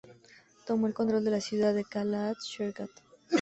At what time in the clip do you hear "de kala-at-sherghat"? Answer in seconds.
1.75-2.89